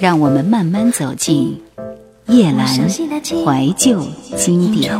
[0.00, 1.60] 让我们慢慢走进
[2.28, 4.02] 叶阑怀旧
[4.34, 4.90] 经典。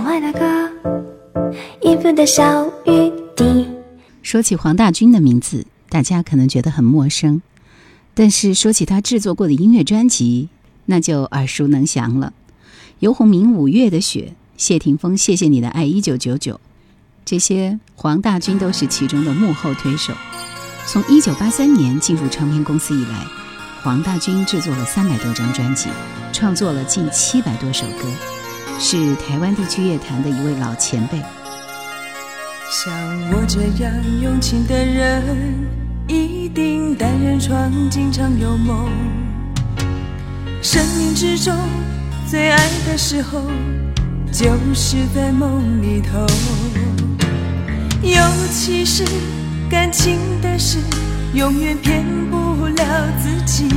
[4.22, 7.40] 说起黄大军的名字，大家可能觉得很陌生，
[8.12, 10.50] 但是说起他制作过的音乐专辑，
[10.84, 12.34] 那就耳熟能详了。
[12.98, 16.60] 游鸿明《五月的雪》，谢霆锋《谢谢你的爱》，一九九九，
[17.24, 20.12] 这些黄大军都是其中的幕后推手。
[20.86, 23.39] 从一九八三年进入唱片公司以来。
[23.82, 25.88] 黄大军制作了三百多张专辑，
[26.34, 28.04] 创作了近七百多首歌，
[28.78, 31.18] 是台湾地区乐坛的一位老前辈。
[32.70, 32.92] 像
[33.32, 33.90] 我这样
[34.22, 35.24] 用情的人，
[36.06, 38.90] 一定单人床，经常有梦。
[40.62, 41.56] 生命之中
[42.28, 43.40] 最爱的时候，
[44.30, 46.26] 就是在梦里头。
[48.02, 48.20] 尤
[48.52, 49.04] 其是
[49.70, 50.76] 感情的事，
[51.32, 52.39] 永远骗不。
[52.80, 53.68] 了自己，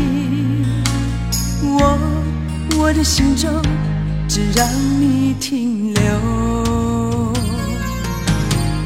[1.62, 1.98] 我
[2.78, 3.50] 我的心中
[4.28, 4.68] 只让
[5.00, 6.04] 你停留。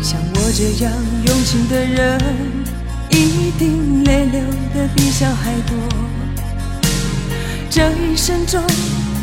[0.02, 0.92] 像我这样
[1.26, 2.20] 用情的人，
[3.10, 4.42] 一定泪流
[4.74, 5.76] 的比小孩多。
[7.70, 8.62] 这一生中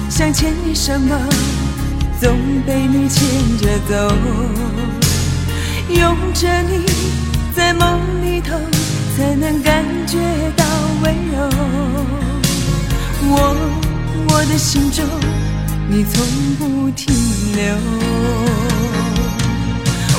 [0.09, 1.19] 想牵你什么，
[2.21, 4.15] 总被你牵着走。
[5.89, 6.87] 拥着你
[7.55, 8.57] 在梦里头，
[9.17, 10.19] 才能感觉
[10.57, 10.64] 到。
[11.05, 11.37] 温柔，
[13.29, 13.33] 我
[14.31, 15.05] 我的心中，
[15.87, 16.25] 你从
[16.59, 17.15] 不停
[17.55, 17.77] 留。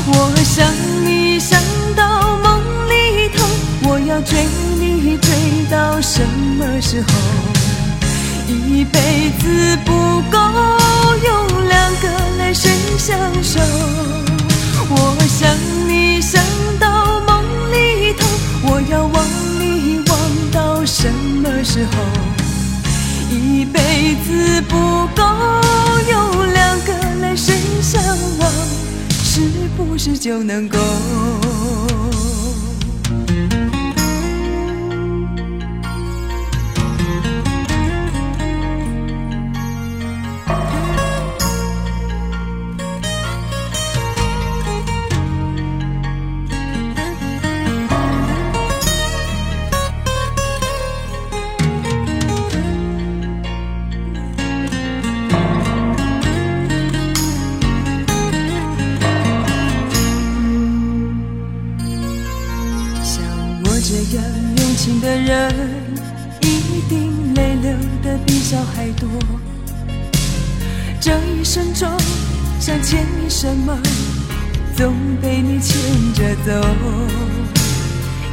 [0.07, 0.71] 我想
[1.03, 1.59] 你想
[1.95, 3.43] 到梦里头，
[3.89, 4.45] 我要追
[4.79, 5.31] 你追
[5.71, 6.21] 到什
[6.59, 7.07] 么时候？
[8.47, 9.91] 一辈子不
[10.29, 10.37] 够
[11.23, 13.59] 用两个来谁相守。
[14.87, 15.49] 我想
[15.87, 16.39] 你想
[16.79, 18.27] 到梦里头，
[18.69, 19.64] 我要忘。
[20.55, 21.91] 到什么时候，
[23.29, 25.21] 一辈子不够
[26.09, 28.01] 有两个来生相
[28.39, 28.49] 望，
[29.21, 29.41] 是
[29.75, 30.79] 不是就能够？
[65.25, 65.51] 人
[66.41, 67.71] 一定泪流
[68.03, 69.09] 的比笑还多，
[71.01, 71.89] 这一生中
[72.59, 73.75] 想牵你什么
[74.77, 75.81] 总被你牵
[76.13, 76.51] 着走，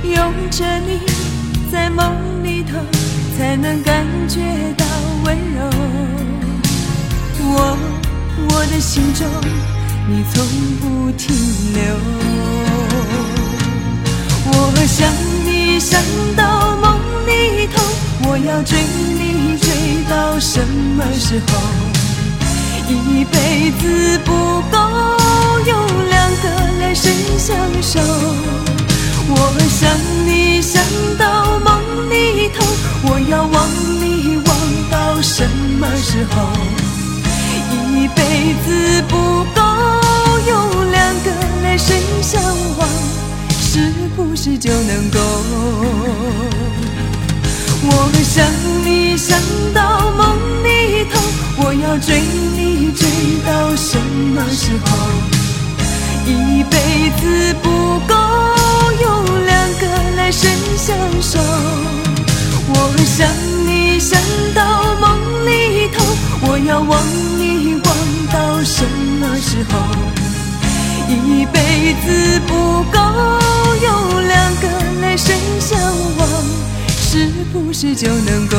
[0.04, 1.00] 拥着你
[1.72, 2.76] 在梦里头，
[3.38, 4.40] 才能感觉
[4.76, 4.84] 到
[5.24, 5.70] 温柔。
[7.40, 7.78] 我
[8.50, 9.26] 我的心中，
[10.10, 10.44] 你从
[10.78, 11.34] 不停
[11.72, 11.96] 留。
[14.44, 15.08] 我想
[15.46, 15.98] 你想
[16.36, 16.71] 到
[17.32, 17.82] 梦里头，
[18.28, 19.66] 我要追你追
[20.08, 20.60] 到什
[20.96, 21.52] 么时候？
[22.88, 24.32] 一辈子不
[24.70, 24.76] 够
[25.66, 25.74] 用
[26.10, 26.44] 两个
[26.80, 28.00] 来生相守，
[29.28, 29.34] 我
[29.70, 29.90] 想
[30.26, 30.82] 你想
[31.18, 32.64] 到梦里头，
[33.04, 33.68] 我要忘
[34.00, 34.50] 你忘
[34.90, 36.42] 到什么时候？
[37.94, 39.62] 一辈子不够
[40.48, 41.30] 用两个
[41.62, 42.42] 来生相
[42.76, 42.88] 望，
[43.60, 45.18] 是不是就能够？
[47.84, 48.46] 我想
[48.84, 49.36] 你想
[49.74, 51.20] 到梦里头，
[51.58, 52.20] 我要追
[52.56, 53.06] 你追
[53.44, 54.86] 到什么时候？
[56.24, 58.14] 一辈子不够
[59.00, 61.38] 用两个来生相守。
[62.68, 63.28] 我想
[63.66, 64.16] 你想
[64.54, 66.04] 到梦里头，
[66.42, 67.02] 我要忘
[67.38, 67.86] 你忘
[68.32, 68.62] 到
[77.52, 78.56] 不是就能够？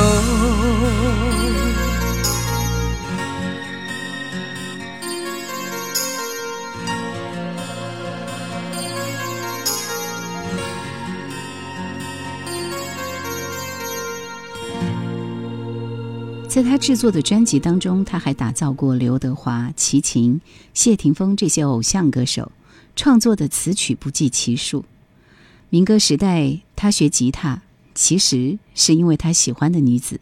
[16.47, 20.39] 在他制作的专辑当中，他还打造过刘德华、齐秦、
[20.75, 22.51] 谢霆锋这些偶像歌手，
[22.96, 24.85] 创作的词曲不计其数。
[25.72, 27.59] 民歌时代，他学吉他。
[27.93, 30.19] 其实是因为他喜欢的女子。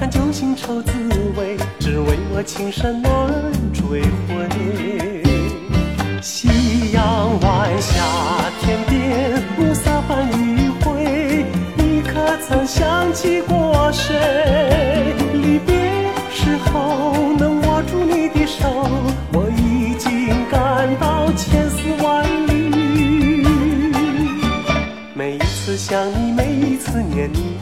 [0.00, 0.92] 哪堪酒醒愁滋
[1.36, 3.12] 味，只为我情深难
[3.70, 4.48] 追回。
[6.22, 6.48] 夕
[6.92, 8.02] 阳晚霞，
[8.62, 11.44] 天边暮色般迂回，
[11.76, 15.14] 你可曾想起过谁？
[15.34, 15.76] 离别
[16.30, 18.66] 时候能握住你的手，
[19.34, 23.44] 我已经感到千丝万缕。
[25.12, 27.58] 每一次想你，每一次念你，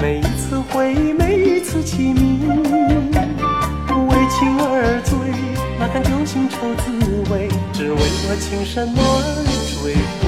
[0.00, 0.22] 每一
[0.74, 2.52] 回忆，每一次起迷，为
[4.28, 5.16] 情而醉，
[5.78, 9.04] 哪堪酒醒愁滋味，只为我情深难
[9.80, 10.23] 追。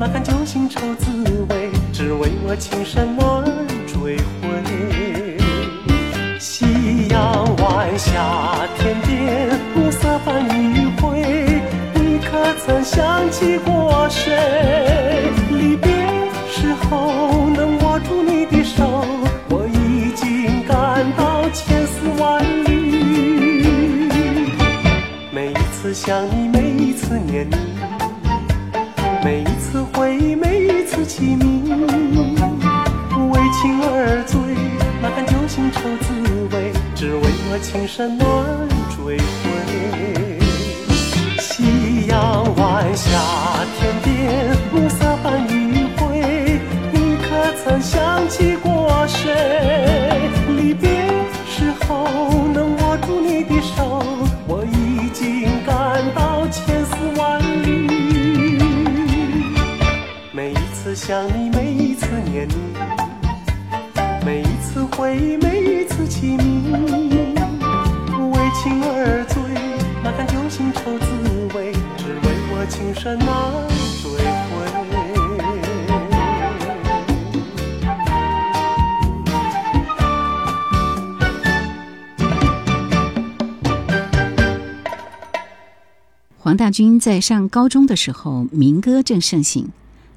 [0.00, 1.10] 哪堪酒醒愁滋
[1.50, 3.44] 味，只为我情深难
[3.86, 4.48] 追回。
[6.38, 11.60] 夕阳晚霞，天边暮色般迂回，
[11.92, 14.32] 你可曾想起过谁？
[15.50, 15.92] 离别
[16.48, 19.04] 时候能握住你的手，
[19.50, 24.08] 我已经感到千丝万缕。
[25.30, 27.54] 每一次想你，每一次念你，
[37.62, 38.26] 情深难
[38.96, 39.18] 追
[73.00, 73.26] 我情深难
[74.02, 74.20] 追回。
[86.36, 89.70] 黄大军在上高中的时候，民歌正盛行。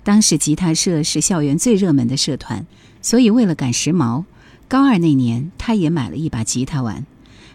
[0.03, 2.65] 当时吉他社是校园最热门的社团，
[3.01, 4.25] 所以为了赶时髦，
[4.67, 7.05] 高二那年他也买了一把吉他玩。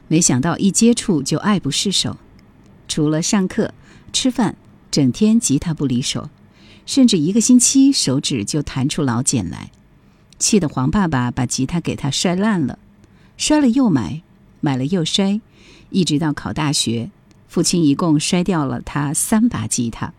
[0.07, 2.17] 没想到一接触就爱不释手，
[2.87, 3.75] 除了上课、
[4.11, 4.57] 吃饭，
[4.91, 6.31] 整天吉他不离手，
[6.87, 9.71] 甚至一个星期手指就弹出老茧来。
[10.39, 12.79] 气得黄爸爸把吉他给他摔烂了，
[13.37, 14.23] 摔了又买，
[14.61, 15.41] 买了又摔，
[15.91, 17.11] 一直到考大学。
[17.49, 20.13] 父亲一共摔掉了他三把吉他。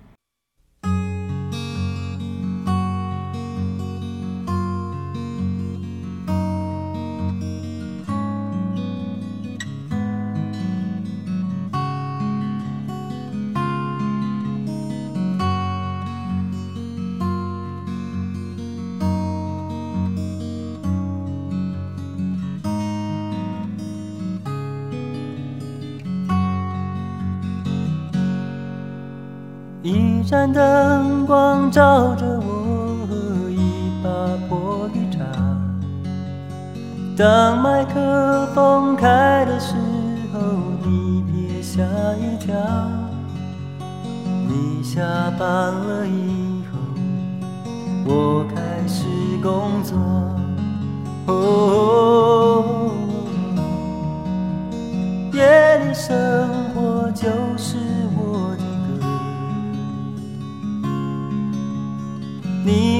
[30.19, 34.09] 一盏灯光照着我和一把
[34.49, 35.23] 破绿茶。
[37.17, 39.75] 当麦克风开的时
[40.33, 40.39] 候，
[40.83, 41.81] 你别吓
[42.17, 42.53] 一跳。
[44.45, 45.01] 你下
[45.39, 46.77] 班了以后，
[48.05, 49.05] 我开始
[49.41, 49.97] 工作。
[51.27, 52.91] 哦，
[55.31, 56.13] 夜里生
[56.75, 57.77] 活就是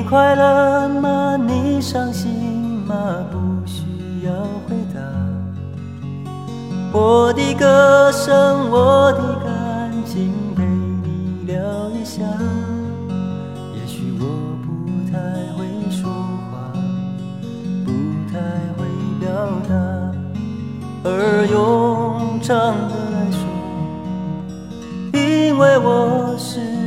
[0.10, 1.38] 快乐吗？
[1.38, 2.32] 你伤心
[2.88, 3.24] 吗？
[3.32, 3.38] 不
[3.68, 3.84] 需
[4.26, 4.32] 要
[4.68, 5.00] 回答。
[6.92, 11.62] 我的歌声，我的感情，陪你聊
[11.92, 12.24] 一下。
[13.76, 14.26] 也许我
[14.66, 14.68] 不
[15.12, 15.20] 太
[15.54, 16.10] 会说
[16.50, 16.74] 话，
[17.86, 17.92] 不
[18.34, 18.40] 太
[18.80, 18.88] 会
[19.20, 19.30] 表
[19.70, 19.76] 达，
[21.04, 22.58] 而用唱
[22.90, 23.42] 的来说，
[25.14, 26.79] 因为我是。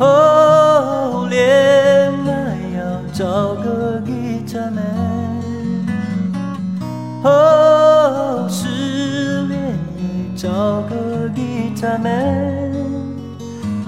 [0.00, 1.38] 哦，恋
[2.26, 2.80] 爱要
[3.12, 4.80] 找个吉他 man。
[7.22, 10.02] 哦，失恋也
[10.34, 10.48] 找
[10.88, 12.72] 个吉他 man。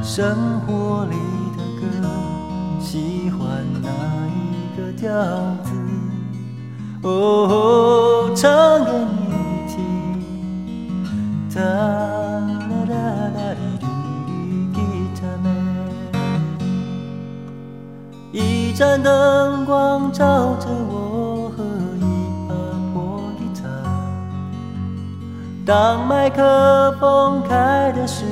[0.03, 1.17] 生活里
[1.57, 1.83] 的歌，
[2.79, 3.41] 喜欢
[3.81, 3.89] 哪
[4.29, 5.09] 一个调
[5.65, 5.73] 子？
[7.03, 9.33] 哦，唱给你
[9.67, 9.73] 听。
[18.73, 21.63] 一盏灯光照着我和
[22.01, 22.07] 一
[22.49, 22.55] 把
[22.95, 23.69] 破吉他。
[25.67, 28.25] 当麦克风开的时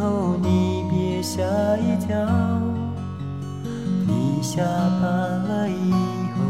[0.00, 1.40] 候，你别吓
[1.76, 2.16] 一跳。
[4.08, 4.60] 你下
[5.00, 5.08] 班
[5.46, 5.92] 了以
[6.34, 6.42] 后，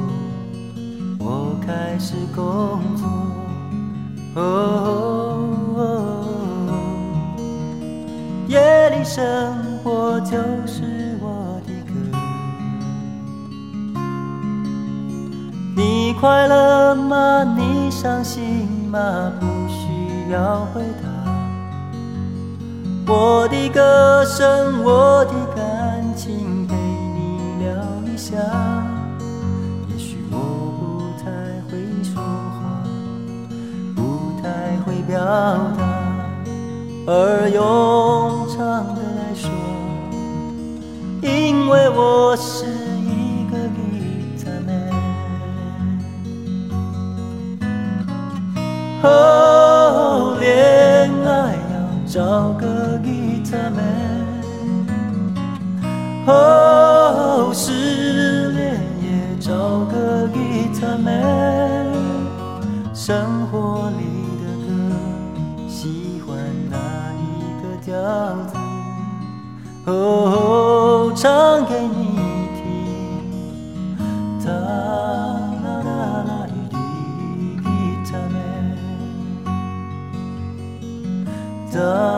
[1.18, 3.06] 我开始工作。
[4.42, 5.76] 哦，
[8.48, 9.22] 夜里生
[9.84, 10.95] 活就是
[15.76, 17.44] 你快乐吗？
[17.54, 19.30] 你伤心吗？
[19.38, 21.06] 不需要回答。
[23.06, 27.74] 我的歌声，我的感情，陪你聊
[28.10, 28.36] 一下。
[29.90, 30.38] 也许我
[30.80, 31.30] 不太
[31.68, 32.82] 会说话，
[33.94, 34.48] 不太
[34.86, 35.84] 会表达，
[37.06, 38.58] 而用唱
[38.94, 39.50] 的来说，
[41.20, 42.64] 因为我是
[49.02, 51.74] 哦，恋爱要
[52.06, 53.80] 找个吉他妹。
[56.26, 59.06] 哦，失恋也
[59.38, 59.52] 找
[59.86, 60.38] 个吉
[60.80, 61.08] 他妹。
[62.92, 64.02] 生活里
[64.42, 64.68] 的歌，
[65.68, 66.36] 喜欢
[66.68, 66.76] 哪
[67.14, 67.22] 一
[67.62, 67.94] 个调
[68.46, 68.52] 子？
[69.84, 71.95] 哦，唱给你
[81.76, 82.15] done.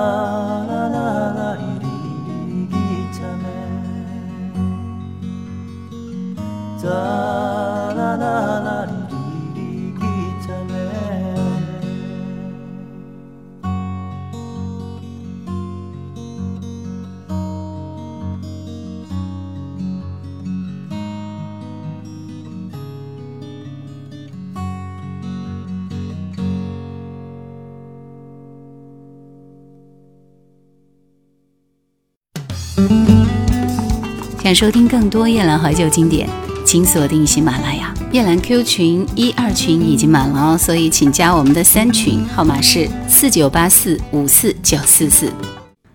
[34.49, 36.27] 想收听更多夜兰怀旧经典，
[36.65, 37.93] 请锁定喜马拉雅。
[38.13, 45.31] 夜兰 Q 群一二群已经满了哦，所以请加我们的三群，号码是四九八四五四九四四。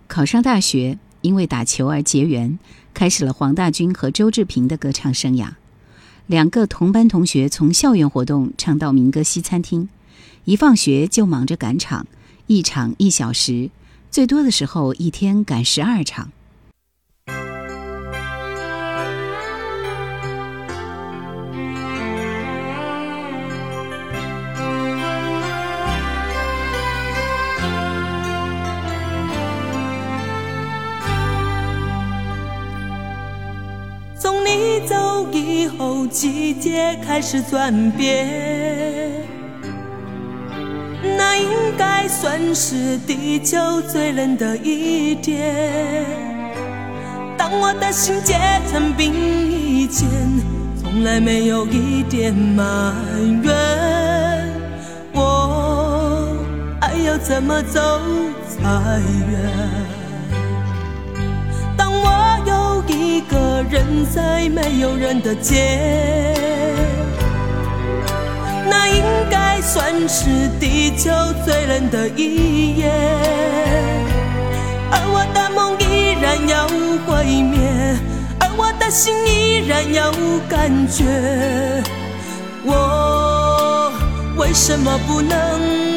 [0.07, 2.59] 考上大学，因为打球而结缘，
[2.93, 5.47] 开始了黄大军和周志平的歌唱生涯。
[6.27, 9.89] 两个同班同学从校园活动唱到民歌西餐厅，
[10.45, 12.05] 一放学就忙着赶场，
[12.45, 13.71] 一场一小时，
[14.11, 16.29] 最多的时候一天赶十二场。
[36.13, 38.29] 季节开始转变，
[41.17, 46.05] 那应该算是地球最冷的一天。
[47.35, 48.35] 当我的心结
[48.71, 50.07] 成冰以前，
[50.79, 52.93] 从来没有一点埋
[53.41, 53.51] 怨。
[55.13, 56.37] 我
[56.79, 57.79] 还要怎么走
[58.47, 59.01] 才
[59.31, 60.02] 远？
[62.87, 66.33] 一个人在没有人的街，
[68.69, 71.11] 那应该算是地球
[71.45, 72.91] 最冷的一夜。
[74.91, 76.67] 而我的梦依然要
[77.05, 77.59] 毁灭，
[78.39, 80.11] 而我的心依然有
[80.49, 81.03] 感觉。
[82.65, 83.91] 我
[84.37, 85.92] 为什么不能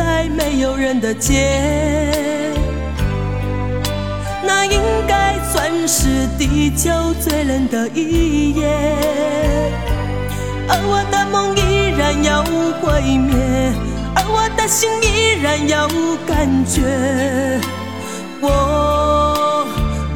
[0.00, 2.54] 在没有人的街，
[4.42, 6.90] 那应该算是地球
[7.20, 8.66] 最冷的一夜。
[10.70, 12.42] 而我的梦依然要
[12.80, 13.34] 毁灭，
[14.14, 15.86] 而我的心依然要
[16.26, 17.60] 感觉。
[18.40, 19.66] 我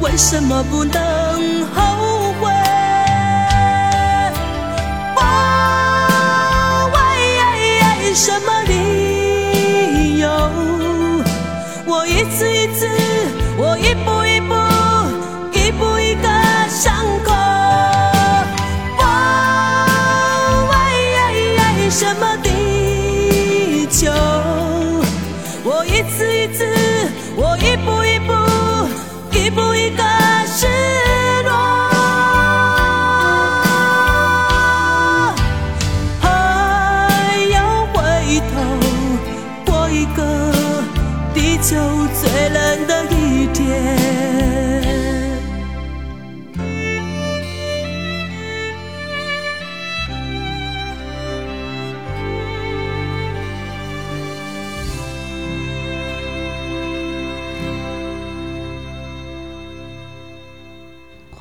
[0.01, 1.63] 为什么不能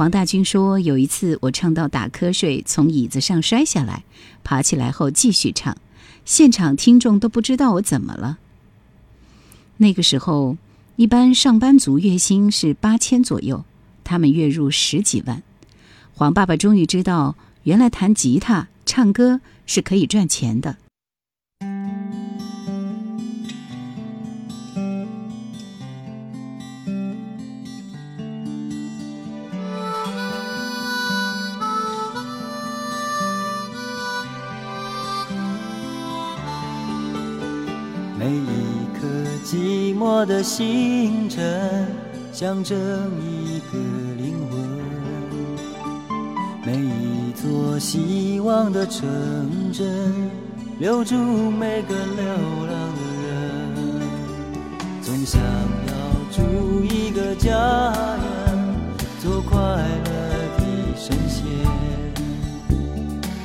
[0.04, 4.04] 黄大军说：“有一次我唱到打瞌睡，从椅子上摔下来，
[4.42, 5.74] 爬起来后继续唱，
[6.26, 8.36] 现场听众都不知道我怎么了。
[9.78, 10.58] 那个时候，
[10.96, 13.64] 一般上班族月薪是八千左右，
[14.04, 15.42] 他们月入十几万。
[16.12, 20.76] 黄爸爸终于知道，原来弹吉他、唱歌是可以赚钱的。”
[40.24, 41.86] 寂寞的星辰，
[42.32, 42.78] 象征
[43.20, 43.76] 一个
[44.16, 44.58] 灵魂；
[46.64, 49.06] 每一座希望的城
[49.70, 50.30] 镇，
[50.78, 51.14] 留住
[51.50, 53.30] 每个流浪的人。
[55.02, 55.92] 总想要
[56.32, 57.52] 住一个家
[58.16, 58.24] 园，
[59.20, 60.08] 做快乐
[60.56, 60.64] 的
[60.96, 61.44] 神仙。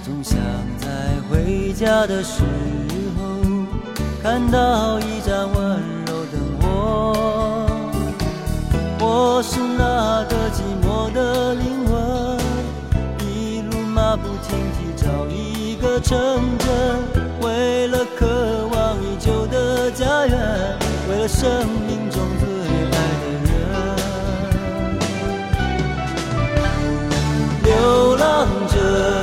[0.05, 0.39] 总想
[0.77, 0.87] 在
[1.29, 2.47] 回家的时候。
[4.21, 5.47] 看到一盏
[9.39, 11.95] 我是那个寂寞的灵魂，
[13.25, 16.17] 一路马不停蹄找一个城
[16.57, 16.67] 镇，
[17.39, 20.77] 为了渴望已久的家园，
[21.09, 22.49] 为了生命中最
[22.91, 23.49] 爱的人，
[27.63, 29.18] 流浪者。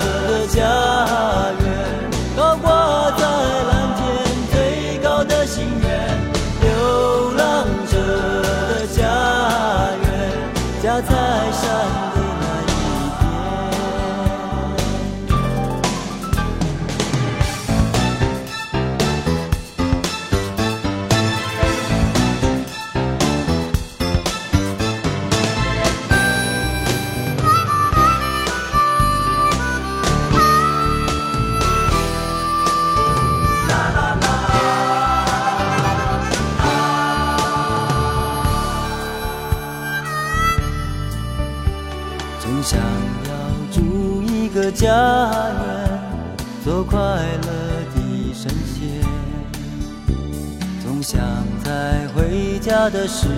[53.06, 53.28] 的时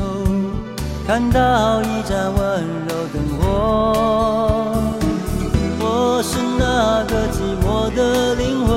[0.00, 0.24] 候，
[1.06, 4.72] 看到一盏温柔灯火。
[5.78, 8.72] 我是那个寂寞的灵魂，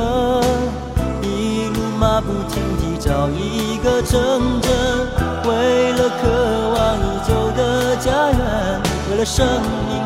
[1.21, 4.69] 一路马不停蹄找一个城镇，
[5.47, 6.27] 为了渴
[6.75, 9.47] 望已久的家园，为了生
[9.87, 9.96] 命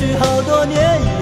[0.00, 1.19] 也许好多年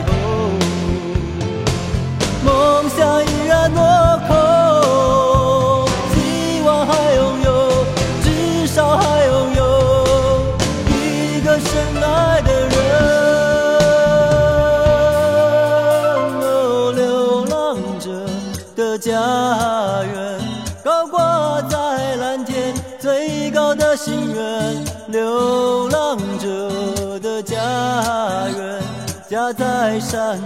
[29.58, 30.38] 在山